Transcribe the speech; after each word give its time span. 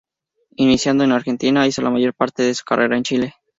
Iniciado 0.55 1.03
en 1.03 1.11
Argentina, 1.11 1.67
hizo 1.67 1.83
la 1.83 1.91
mayor 1.91 2.15
parte 2.15 2.41
de 2.41 2.55
su 2.55 2.63
carrera 2.65 2.97
en 2.97 3.03
Chile. 3.03 3.35